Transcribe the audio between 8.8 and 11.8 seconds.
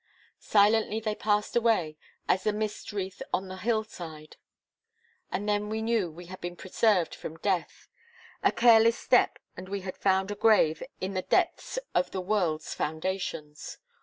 step and we had found a grave in the depths